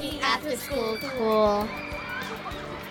[0.00, 1.68] making after school cool.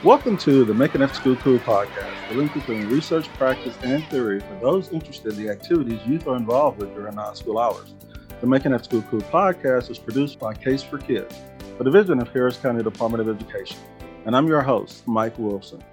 [0.05, 4.39] Welcome to the Making After School Cool podcast, the link between research, practice, and theory
[4.39, 7.93] for those interested in the activities youth are involved with during non-school hours.
[8.39, 11.37] The Making After School Cool podcast is produced by Case for Kids,
[11.77, 13.79] a division of Harris County Department of Education.
[14.25, 15.83] And I'm your host, Mike Wilson.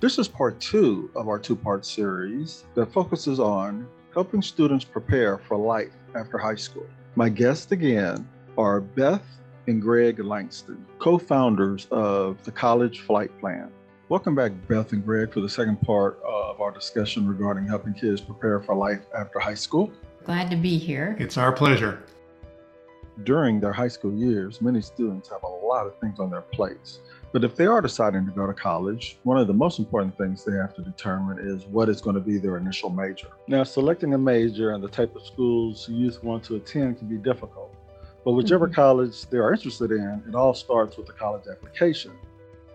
[0.00, 5.38] This is part two of our two part series that focuses on helping students prepare
[5.38, 6.88] for life after high school.
[7.14, 8.28] My guests again
[8.58, 9.22] are Beth
[9.66, 13.70] and Greg Langston, co founders of the College Flight Plan.
[14.08, 18.20] Welcome back, Beth and Greg, for the second part of our discussion regarding helping kids
[18.20, 19.90] prepare for life after high school.
[20.24, 21.16] Glad to be here.
[21.18, 22.02] It's our pleasure.
[23.24, 27.00] During their high school years, many students have a lot of things on their plates.
[27.32, 30.44] But if they are deciding to go to college, one of the most important things
[30.44, 33.28] they have to determine is what is going to be their initial major.
[33.48, 37.16] Now, selecting a major and the type of schools youth want to attend can be
[37.16, 37.61] difficult.
[38.24, 38.74] But whichever mm-hmm.
[38.74, 42.12] college they are interested in, it all starts with the college application.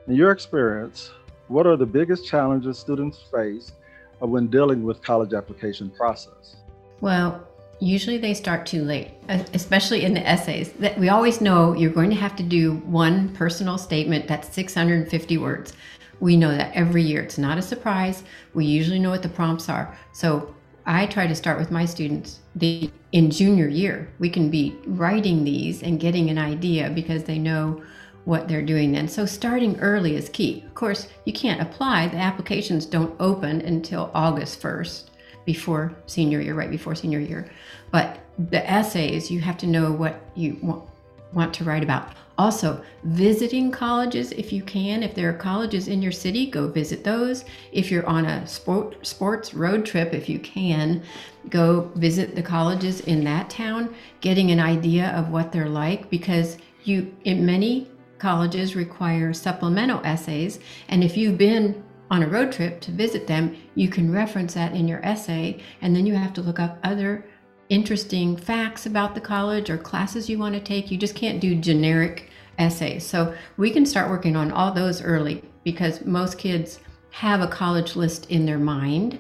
[0.08, 1.12] In your experience,
[1.48, 3.72] what are the biggest challenges students face
[4.20, 6.58] when dealing with college application process?
[7.02, 7.48] Well,
[7.80, 9.12] usually they start too late,
[9.54, 10.72] especially in the essays.
[10.74, 15.38] That we always know you're going to have to do one personal statement that's 650
[15.38, 15.74] words.
[16.20, 17.22] We know that every year.
[17.22, 18.24] It's not a surprise.
[18.54, 19.96] We usually know what the prompts are.
[20.14, 20.54] So
[20.88, 24.10] I try to start with my students the in junior year.
[24.20, 27.84] We can be writing these and getting an idea because they know
[28.24, 29.10] what they're doing then.
[29.10, 30.64] So starting early is key.
[30.66, 32.08] Of course, you can't apply.
[32.08, 35.10] The applications don't open until August 1st
[35.46, 37.50] before senior year, right before senior year.
[37.92, 40.90] But the essays, you have to know what you want,
[41.34, 42.14] want to write about.
[42.38, 45.02] Also, visiting colleges if you can.
[45.02, 47.46] If there are colleges in your city, go visit those.
[47.72, 51.02] If you're on a sport, sports road trip, if you can,
[51.50, 56.58] go visit the colleges in that town, getting an idea of what they're like because
[56.84, 62.80] you in many colleges require supplemental essays and if you've been on a road trip
[62.82, 66.42] to visit them, you can reference that in your essay and then you have to
[66.42, 67.26] look up other
[67.70, 70.92] interesting facts about the college or classes you want to take.
[70.92, 73.06] You just can't do generic essays.
[73.06, 76.80] So we can start working on all those early because most kids
[77.12, 79.20] have a college list in their mind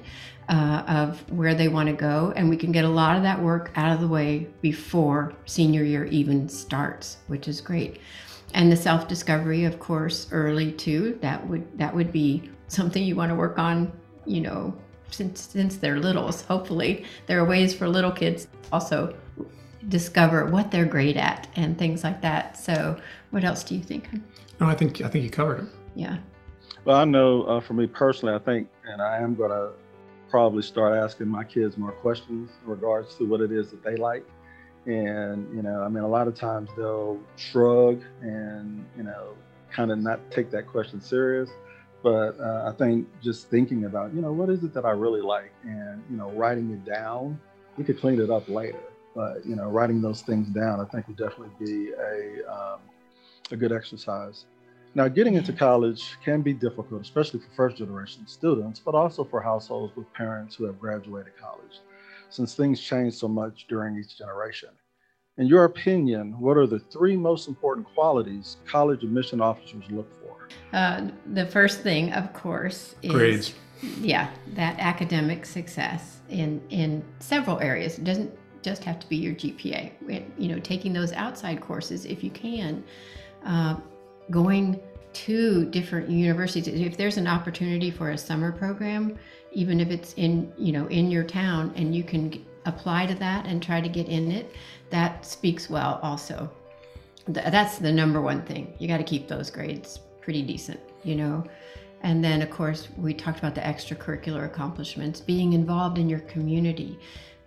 [0.49, 3.41] uh, of where they want to go, and we can get a lot of that
[3.41, 7.99] work out of the way before senior year even starts, which is great.
[8.53, 11.17] And the self discovery, of course, early too.
[11.21, 13.91] That would that would be something you want to work on.
[14.25, 14.77] You know,
[15.11, 16.41] since since they're littles.
[16.43, 19.15] Hopefully, there are ways for little kids also
[19.87, 22.57] discover what they're great at and things like that.
[22.57, 22.99] So,
[23.31, 24.09] what else do you think?
[24.59, 25.69] No, I think I think you covered it.
[25.95, 26.17] Yeah.
[26.85, 29.71] Well, I know uh, for me personally, I think, and I am going to
[30.29, 33.95] probably start asking my kids more questions in regards to what it is that they
[33.95, 34.25] like.
[34.85, 39.33] And, you know, I mean, a lot of times they'll shrug and, you know,
[39.69, 41.49] kind of not take that question serious.
[42.03, 45.21] But uh, I think just thinking about, you know, what is it that I really
[45.21, 47.39] like and, you know, writing it down,
[47.77, 48.79] we could clean it up later.
[49.15, 52.79] But, you know, writing those things down, I think would definitely be a, um,
[53.51, 54.45] a good exercise.
[54.93, 59.41] Now, getting into college can be difficult, especially for first generation students, but also for
[59.41, 61.81] households with parents who have graduated college,
[62.29, 64.69] since things change so much during each generation.
[65.37, 70.47] In your opinion, what are the three most important qualities college admission officers look for?
[70.73, 73.53] Uh, the first thing, of course, is grades.
[74.01, 77.99] Yeah, that academic success in in several areas.
[77.99, 78.31] It doesn't
[78.63, 79.91] just have to be your GPA.
[80.09, 82.83] It, you know, taking those outside courses if you can,
[83.45, 83.77] uh,
[84.31, 84.79] going
[85.13, 86.67] to different universities.
[86.67, 89.17] If there's an opportunity for a summer program,
[89.51, 93.45] even if it's in you know in your town, and you can apply to that
[93.45, 94.53] and try to get in it,
[94.89, 96.49] that speaks well also.
[97.27, 98.73] That's the number one thing.
[98.79, 101.43] You got to keep those grades pretty decent, you know.
[102.03, 106.99] And then, of course, we talked about the extracurricular accomplishments, being involved in your community,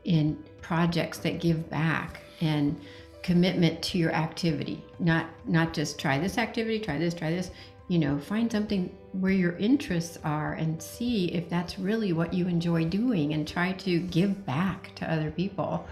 [0.05, 2.79] in projects that give back, and
[3.23, 4.85] commitment to your activity.
[4.99, 7.51] Not not just try this activity, try this, try this.
[7.89, 12.47] You know, find something where your interests are and see if that's really what you
[12.49, 15.87] enjoy doing, and try to give back to other people.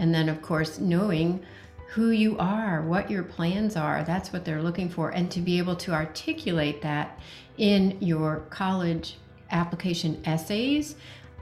[0.00, 1.44] And then, of course, knowing
[1.88, 4.02] who you are, what your plans are.
[4.02, 5.10] That's what they're looking for.
[5.10, 7.18] And to be able to articulate that
[7.58, 9.18] in your college
[9.50, 10.96] application essays,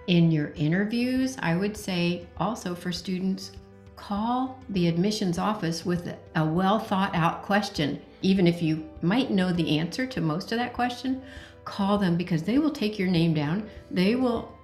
[0.08, 3.52] in your interviews, I would say also for students,
[3.94, 8.02] call the admissions office with a well thought out question.
[8.22, 11.22] Even if you might know the answer to most of that question,
[11.64, 13.68] call them because they will take your name down.
[13.92, 14.57] They will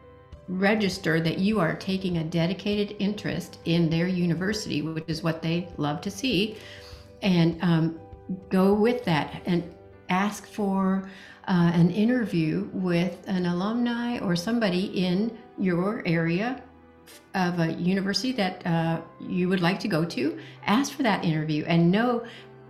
[0.49, 5.69] register that you are taking a dedicated interest in their university, which is what they
[5.79, 6.57] love to see.
[7.23, 7.99] and um,
[8.49, 9.63] go with that and
[10.09, 11.09] ask for
[11.49, 16.63] uh, an interview with an alumni or somebody in your area
[17.35, 20.39] of a university that uh, you would like to go to.
[20.67, 22.25] Ask for that interview and know,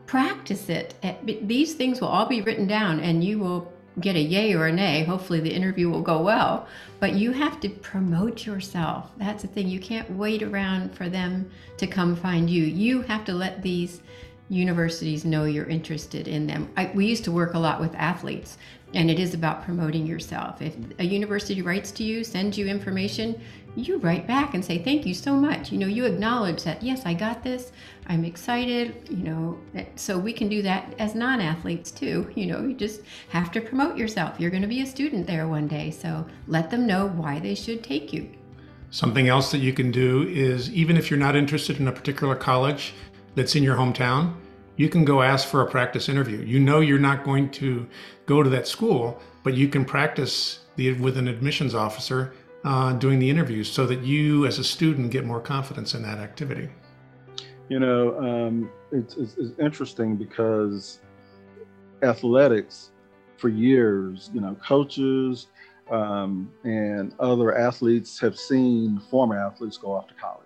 [0.07, 0.95] practice it.
[1.03, 4.67] Eh, these things will all be written down, and you will get a yay or
[4.67, 5.05] a nay.
[5.05, 6.67] Hopefully, the interview will go well.
[7.01, 9.11] But you have to promote yourself.
[9.19, 9.69] That's the thing.
[9.69, 12.65] You can't wait around for them to come find you.
[12.65, 14.01] You have to let these
[14.49, 16.71] universities know you're interested in them.
[16.77, 18.59] I, we used to work a lot with athletes,
[18.93, 20.61] and it is about promoting yourself.
[20.61, 23.41] If a university writes to you, sends you information,
[23.77, 25.73] you write back and say, Thank you so much.
[25.73, 27.73] You know, you acknowledge that, yes, I got this,
[28.07, 29.59] I'm excited, you know.
[29.97, 32.31] So we can do that as non athletes too.
[32.35, 34.39] You know, you just have to promote yourself.
[34.39, 35.91] You're going to be a student there one day.
[35.91, 38.31] So let them know why they should take you.
[38.91, 42.37] Something else that you can do is even if you're not interested in a particular
[42.37, 42.95] college
[43.35, 44.35] that's in your hometown,
[44.77, 46.39] you can go ask for a practice interview.
[46.39, 47.89] You know you're not going to
[48.27, 53.19] go to that school, but you can practice the, with an admissions officer uh, doing
[53.19, 56.69] the interviews so that you as a student get more confidence in that activity.
[57.69, 61.01] You know, um, it's, it's, it's interesting because
[62.03, 62.91] athletics
[63.37, 65.49] for years, you know, coaches
[65.91, 70.41] um, and other athletes have seen former athletes go off to college.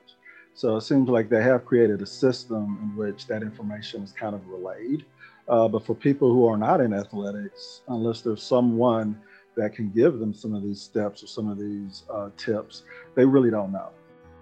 [0.55, 4.35] So it seems like they have created a system in which that information is kind
[4.35, 5.05] of relayed.
[5.49, 9.19] Uh, but for people who are not in athletics, unless there's someone
[9.59, 12.85] that can give them some of these steps or some of these uh, tips,
[13.15, 13.91] they really don't know.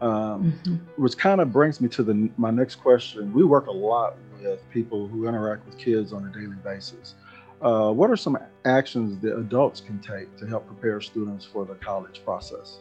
[0.01, 1.03] Um, mm-hmm.
[1.03, 3.33] Which kind of brings me to the my next question.
[3.33, 7.15] We work a lot with people who interact with kids on a daily basis.
[7.63, 8.37] Uh, what are some
[8.67, 12.81] actions that adults can take to help prepare students for the college process?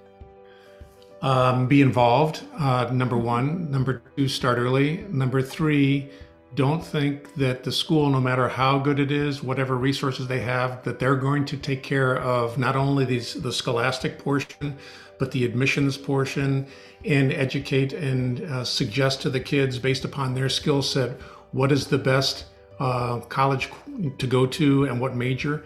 [1.21, 3.71] Um, be involved, uh, number one.
[3.71, 5.05] Number two, start early.
[5.09, 6.11] Number three,
[6.55, 10.83] don't think that the school, no matter how good it is, whatever resources they have,
[10.83, 14.77] that they're going to take care of not only these, the scholastic portion,
[15.19, 16.67] but the admissions portion
[17.03, 21.11] and educate and uh, suggest to the kids based upon their skill set
[21.51, 22.45] what is the best
[22.79, 23.69] uh, college
[24.17, 25.63] to go to and what major.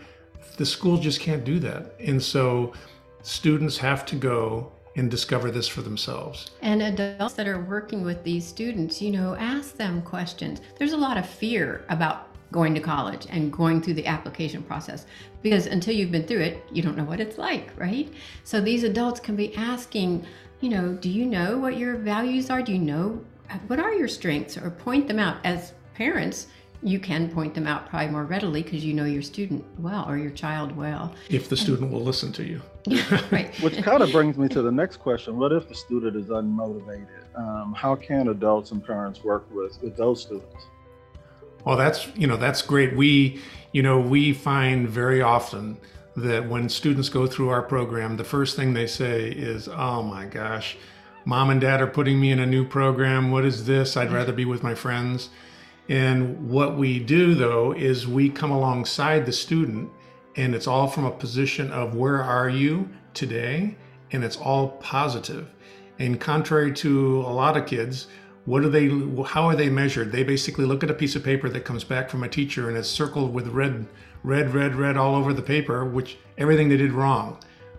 [0.58, 1.96] The school just can't do that.
[2.00, 2.74] And so
[3.24, 6.52] students have to go and discover this for themselves.
[6.62, 10.62] And adults that are working with these students, you know, ask them questions.
[10.78, 15.06] There's a lot of fear about going to college and going through the application process
[15.42, 18.12] because until you've been through it, you don't know what it's like, right?
[18.44, 20.26] So these adults can be asking,
[20.60, 22.62] you know, do you know what your values are?
[22.62, 26.48] Do you know uh, what are your strengths or point them out as parents?
[26.82, 30.18] You can point them out probably more readily because you know your student well or
[30.18, 31.14] your child well.
[31.30, 32.62] If the student and, will listen to you.
[33.32, 33.54] right.
[33.62, 35.38] Which kind of brings me to the next question.
[35.38, 37.08] What if the student is unmotivated?
[37.36, 40.68] Um, how can adults and parents work with, with those students?
[41.66, 42.96] Well, that's, you know, that's great.
[42.96, 43.42] We,
[43.74, 45.78] you know, we find very often
[46.16, 50.26] that when students go through our program, the first thing they say is, oh my
[50.26, 50.78] gosh,
[51.26, 53.32] mom and dad are putting me in a new program.
[53.32, 53.98] What is this?
[53.98, 55.30] I'd rather be with my friends.
[55.90, 59.90] And what we do though is we come alongside the student
[60.36, 63.76] and it's all from a position of where are you today?
[64.12, 65.50] And it's all positive.
[65.98, 68.08] And contrary to a lot of kids,
[68.46, 68.88] what are they
[69.26, 70.12] how are they measured?
[70.12, 72.78] They basically look at a piece of paper that comes back from a teacher and
[72.78, 73.88] it's circled with red
[74.24, 77.38] red red red all over the paper, which everything they did wrong.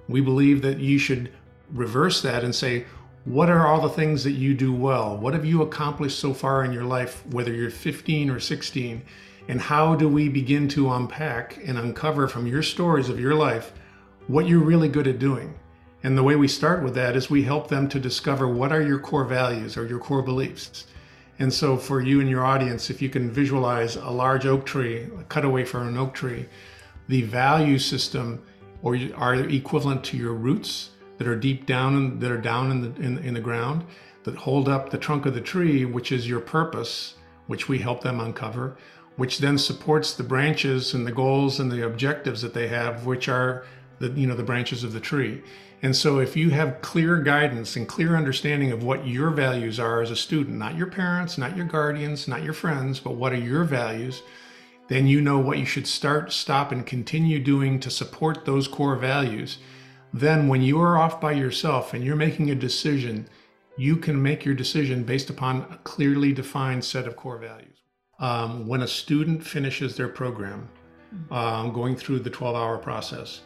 [0.08, 1.32] We believe that you should
[1.72, 2.86] reverse that and say,
[3.24, 5.16] what are all the things that you do well?
[5.16, 9.02] What have you accomplished so far in your life, whether you're 15 or 16?
[9.46, 13.72] And how do we begin to unpack and uncover from your stories of your life
[14.26, 15.54] what you're really good at doing?
[16.02, 18.80] And the way we start with that is we help them to discover what are
[18.80, 20.86] your core values or your core beliefs.
[21.38, 25.08] And so, for you and your audience, if you can visualize a large oak tree,
[25.18, 26.46] a cutaway from an oak tree,
[27.08, 28.42] the value system
[28.82, 32.80] or are equivalent to your roots that are deep down in, that are down in
[32.80, 33.84] the in, in the ground
[34.24, 37.14] that hold up the trunk of the tree, which is your purpose,
[37.46, 38.78] which we help them uncover,
[39.16, 43.28] which then supports the branches and the goals and the objectives that they have, which
[43.28, 43.66] are
[43.98, 45.42] the you know the branches of the tree.
[45.82, 50.00] And so if you have clear guidance and clear understanding of what your values are
[50.00, 53.36] as a student, not your parents, not your guardians, not your friends, but what are
[53.36, 54.22] your values,
[54.88, 58.96] then you know what you should start, stop, and continue doing to support those core
[58.96, 59.58] values
[60.12, 63.28] then when you are off by yourself and you're making a decision,
[63.76, 67.76] you can make your decision based upon a clearly defined set of core values.
[68.18, 70.68] Um, when a student finishes their program,
[71.30, 73.40] um, going through the 12 hour process,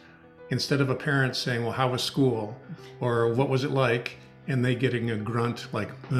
[0.49, 2.55] instead of a parent saying, Well, how was school?
[2.99, 4.17] or What was it like?
[4.47, 6.13] and they getting a grunt like, uh,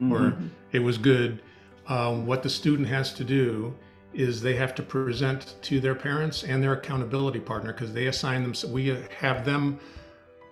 [0.00, 0.10] mm-hmm.
[0.12, 0.38] or
[0.72, 1.42] It was good.
[1.86, 3.74] um, what the student has to do
[4.14, 8.42] is they have to present to their parents and their accountability partner because they assign
[8.42, 8.72] them.
[8.72, 9.78] We have them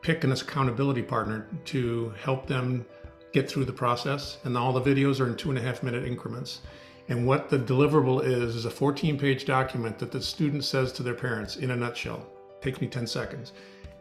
[0.02, 2.86] pick an accountability partner to help them
[3.32, 4.38] get through the process.
[4.44, 6.60] And all the videos are in two and a half minute increments.
[7.08, 11.02] And what the deliverable is is a 14 page document that the student says to
[11.02, 12.26] their parents in a nutshell.
[12.60, 13.52] takes me 10 seconds.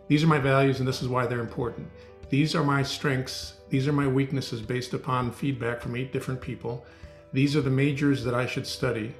[0.07, 1.87] These are my values and this is why they're important.
[2.29, 3.53] These are my strengths.
[3.69, 6.85] These are my weaknesses based upon feedback from eight different people.
[7.33, 9.13] These are the majors that I should study.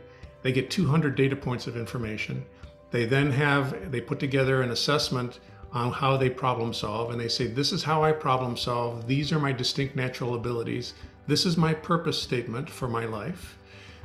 [0.45, 2.45] They get 200 data points of information.
[2.91, 5.39] They then have, they put together an assessment
[5.71, 9.07] on how they problem solve and they say, This is how I problem solve.
[9.07, 10.93] These are my distinct natural abilities.
[11.25, 13.57] This is my purpose statement for my life.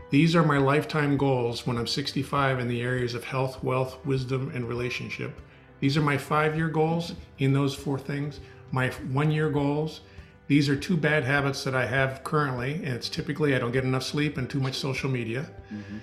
[0.09, 4.51] These are my lifetime goals when I'm 65 in the areas of health, wealth, wisdom,
[4.55, 5.39] and relationship.
[5.81, 8.41] These are my five year goals in those four things,
[8.73, 10.01] my one year goals.
[10.47, 13.85] These are two bad habits that I have currently, and it's typically I don't get
[13.85, 15.47] enough sleep and too much social media.
[15.71, 15.99] Mm-hmm.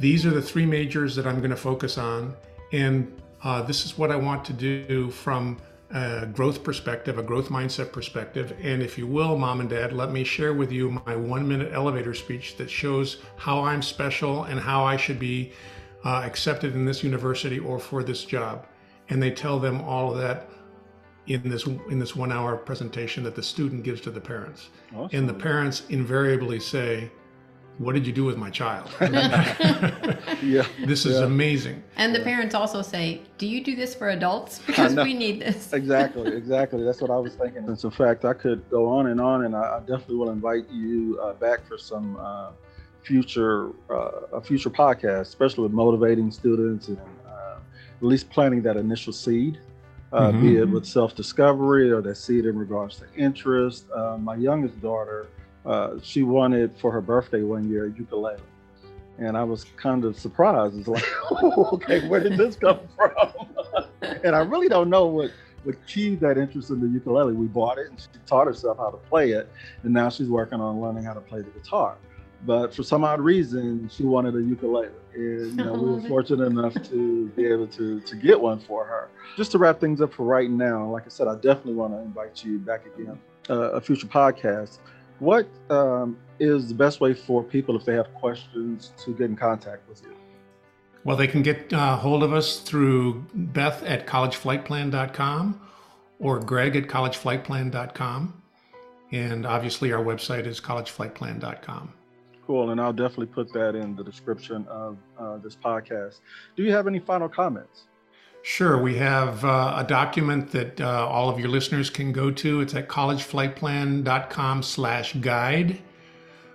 [0.00, 2.34] These are the three majors that I'm going to focus on.
[2.72, 5.58] And uh, this is what I want to do from
[5.90, 8.56] a growth perspective, a growth mindset perspective.
[8.62, 11.72] And if you will, mom and dad, let me share with you my one minute
[11.74, 15.52] elevator speech that shows how I'm special and how I should be
[16.02, 18.66] uh, accepted in this university or for this job.
[19.10, 20.48] And they tell them all of that
[21.26, 24.70] in this in this one hour presentation that the student gives to the parents.
[24.96, 25.18] Awesome.
[25.18, 27.10] And the parents invariably say,
[27.80, 28.90] what did you do with my child?
[29.00, 30.66] yeah.
[30.84, 31.24] This is yeah.
[31.24, 31.82] amazing.
[31.96, 34.60] And the parents also say, do you do this for adults?
[34.66, 35.72] Because we need this.
[35.72, 36.84] exactly, exactly.
[36.84, 37.64] That's what I was thinking.
[37.64, 40.68] And so, fact, I could go on and on, and I, I definitely will invite
[40.70, 42.50] you uh, back for some uh,
[43.02, 47.56] future uh, a future podcast, especially with motivating students and uh,
[47.96, 49.58] at least planting that initial seed.
[50.12, 50.42] Uh, mm-hmm.
[50.42, 53.86] Be it with self discovery or that seed in regards to interest.
[53.90, 55.28] Uh, my youngest daughter,
[55.66, 58.40] uh, she wanted for her birthday one year a ukulele.
[59.18, 60.78] And I was kind of surprised.
[60.78, 63.46] It's like, oh, okay, where did this come from?
[64.24, 65.30] and I really don't know what
[65.64, 67.34] what keyed that interest in the ukulele.
[67.34, 69.50] We bought it and she taught herself how to play it.
[69.82, 71.96] And now she's working on learning how to play the guitar.
[72.46, 74.88] But for some odd reason, she wanted a ukulele.
[75.14, 78.86] And you know, we were fortunate enough to be able to to get one for
[78.86, 79.10] her.
[79.36, 81.98] Just to wrap things up for right now, like I said, I definitely want to
[81.98, 83.18] invite you back again,
[83.50, 84.78] uh, a future podcast
[85.20, 89.36] what um, is the best way for people if they have questions to get in
[89.36, 90.14] contact with you?
[91.04, 95.60] Well, they can get uh, hold of us through Beth at collegeflightplan.com
[96.18, 98.42] or Greg at collegeflightplan.com.
[99.12, 101.92] And obviously, our website is collegeflightplan.com.
[102.46, 102.70] Cool.
[102.70, 106.20] And I'll definitely put that in the description of uh, this podcast.
[106.56, 107.84] Do you have any final comments?
[108.42, 108.78] Sure.
[108.78, 112.62] We have uh, a document that uh, all of your listeners can go to.
[112.62, 115.78] It's at collegeflightplan.com slash guide,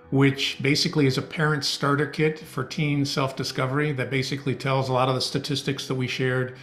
[0.10, 5.10] which basically is a parent starter kit for teen self-discovery that basically tells a lot
[5.10, 6.58] of the statistics that we shared,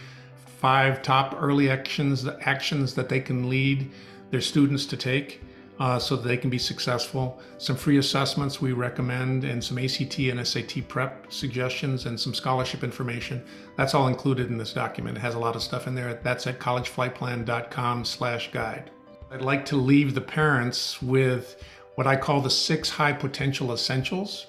[0.59, 3.89] five top early actions, actions that they can lead
[4.29, 5.41] their students to take
[5.79, 7.39] uh, so that they can be successful.
[7.57, 12.83] Some free assessments we recommend, and some ACT and SAT prep suggestions, and some scholarship
[12.83, 13.43] information.
[13.75, 15.17] That's all included in this document.
[15.17, 16.19] It has a lot of stuff in there.
[16.23, 18.91] That's at collegeflightplan.com/guide.
[19.31, 21.55] I'd like to leave the parents with
[21.95, 24.47] what I call the six high potential essentials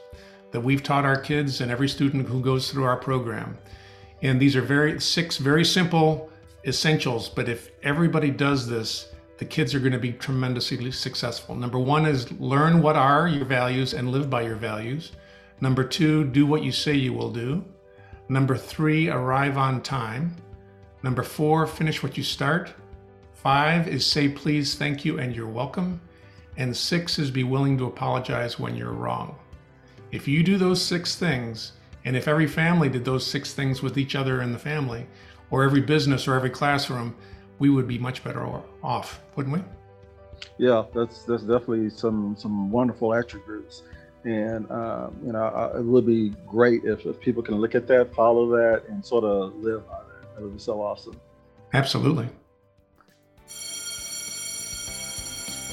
[0.51, 3.59] that we've taught our kids and every student who goes through our program.
[4.23, 6.31] And these are very six very simple
[6.67, 11.55] essentials, but if everybody does this, the kids are going to be tremendously successful.
[11.55, 15.13] Number one is learn what are your values and live by your values.
[15.61, 17.65] Number two, do what you say you will do.
[18.29, 20.37] Number three, arrive on time.
[21.03, 22.73] Number four, finish what you start.
[23.33, 26.01] Five is say please, thank you, and you're welcome.
[26.57, 29.37] And six is be willing to apologize when you're wrong.
[30.13, 31.73] If you do those six things,
[32.05, 35.07] and if every family did those six things with each other in the family,
[35.51, 37.15] or every business or every classroom,
[37.59, 38.47] we would be much better
[38.83, 39.63] off, wouldn't we?
[40.59, 43.83] Yeah, that's that's definitely some some wonderful attributes,
[44.25, 48.15] and um, you know it would be great if, if people can look at that,
[48.15, 50.35] follow that, and sort of live by that.
[50.35, 51.21] That would be so awesome.
[51.73, 52.29] Absolutely.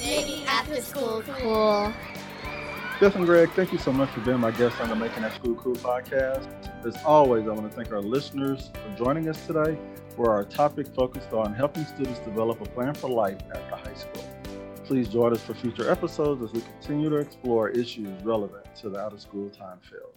[0.04, 1.94] Making after school cool.
[3.00, 5.40] Beth and Greg, thank you so much for being my guest on the Making After
[5.40, 6.48] School Cool podcast.
[6.86, 9.76] As always, I want to thank our listeners for joining us today
[10.22, 14.24] where our topic focused on helping students develop a plan for life after high school.
[14.86, 19.00] Please join us for future episodes as we continue to explore issues relevant to the
[19.00, 20.14] out of school time field.